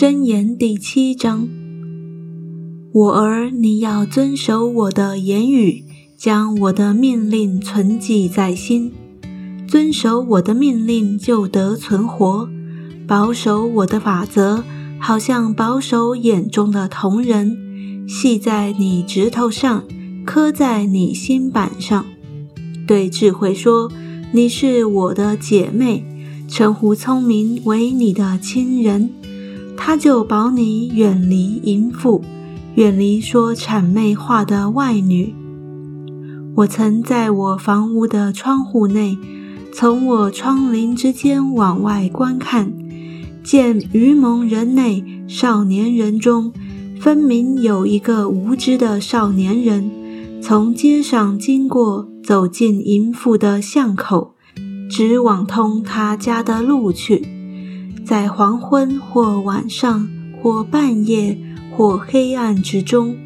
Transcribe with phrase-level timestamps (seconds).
[0.00, 1.46] 箴言第七章：
[2.90, 5.84] 我儿，你要遵守我的言语，
[6.16, 8.90] 将我的命令存记在心。
[9.68, 12.48] 遵守我的命令，就得存活；
[13.06, 14.64] 保守我的法则，
[14.98, 19.84] 好像保守眼中的瞳人，系在你指头上，
[20.24, 22.06] 刻在你心板上。
[22.86, 23.92] 对智慧说
[24.32, 26.06] ：“你是我的姐妹。”
[26.48, 29.10] 称呼聪明为你的亲人。
[29.82, 32.22] 他就保你远离淫妇，
[32.74, 35.34] 远离说谄媚话的外女。
[36.54, 39.16] 我曾在我房屋的窗户内，
[39.72, 42.70] 从我窗棂之间往外观看，
[43.42, 46.52] 见愚蒙人内少年人中，
[47.00, 49.90] 分明有一个无知的少年人，
[50.42, 54.34] 从街上经过，走进淫妇的巷口，
[54.90, 57.39] 直往通他家的路去。
[58.10, 60.08] 在黄昏或晚上
[60.42, 61.38] 或半夜
[61.70, 63.16] 或黑暗之中，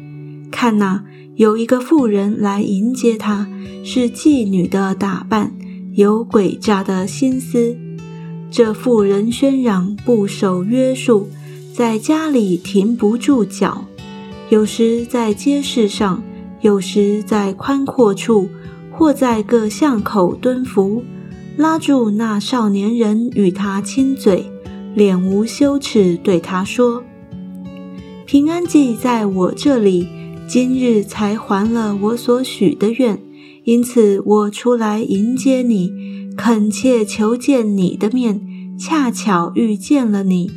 [0.51, 1.03] 看哪，
[1.37, 3.47] 有一个妇人来迎接他，
[3.83, 5.51] 是妓女的打扮，
[5.93, 7.75] 有诡诈的心思。
[8.51, 11.29] 这妇人喧嚷，不守约束，
[11.73, 13.85] 在家里停不住脚，
[14.49, 16.21] 有时在街市上，
[16.61, 18.47] 有时在宽阔处，
[18.91, 21.03] 或在各巷口蹲伏，
[21.57, 24.45] 拉住那少年人与他亲嘴。
[24.95, 27.03] 脸无羞耻，对他说
[28.25, 30.07] ：“平安记在我这里，
[30.47, 33.19] 今日才还了我所许的愿，
[33.65, 35.91] 因此我出来迎接你，
[36.37, 38.39] 恳切求见你的面，
[38.79, 40.49] 恰巧遇见了你。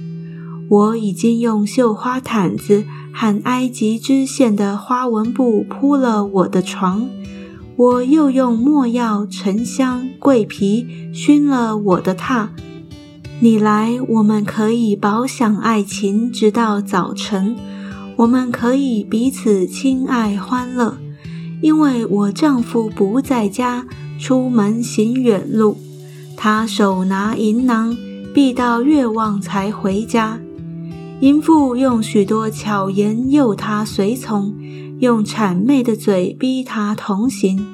[0.70, 7.08] 我已经用绣花毯子和埃及织线的花纹布铺了我的床，
[7.74, 12.50] 我又用墨药、沉香、桂皮熏了我的榻。”
[13.40, 17.54] 你来，我们可以饱享爱情，直到早晨。
[18.16, 20.98] 我们可以彼此亲爱欢乐，
[21.62, 23.86] 因为我丈夫不在家，
[24.18, 25.76] 出门行远路。
[26.36, 27.96] 他手拿银囊，
[28.34, 30.40] 必到月望才回家。
[31.20, 34.52] 淫妇用许多巧言诱他随从，
[34.98, 37.64] 用谄媚的嘴逼他同行。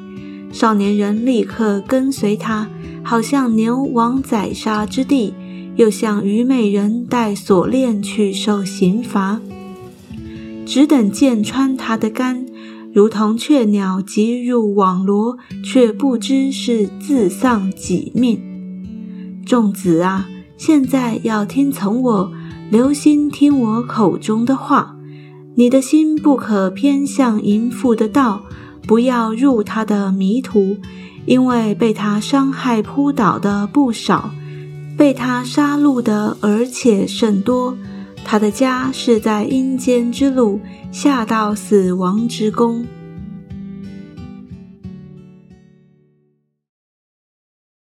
[0.52, 2.68] 少年人立刻跟随他，
[3.02, 5.32] 好像牛往宰杀之地。
[5.76, 9.40] 又像虞美人戴锁链去受刑罚，
[10.64, 12.46] 只等剑穿他的肝，
[12.92, 18.40] 如同雀鸟急入网罗，却不知是自丧己命。
[19.44, 22.32] 众子啊，现在要听从我，
[22.70, 24.96] 留心听我口中的话。
[25.56, 28.42] 你的心不可偏向淫妇的道，
[28.86, 30.76] 不要入他的迷途，
[31.26, 34.30] 因为被他伤害扑倒的不少。
[34.96, 37.76] 被他杀戮的，而且甚多。
[38.24, 40.60] 他的家是在阴间之路，
[40.90, 42.86] 下到死亡之宫。